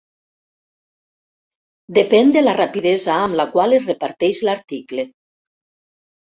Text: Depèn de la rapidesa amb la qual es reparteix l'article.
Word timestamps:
Depèn 1.97 2.33
de 2.37 2.43
la 2.43 2.55
rapidesa 2.61 3.19
amb 3.27 3.37
la 3.41 3.45
qual 3.53 3.77
es 3.79 3.87
reparteix 3.91 4.41
l'article. 4.49 5.07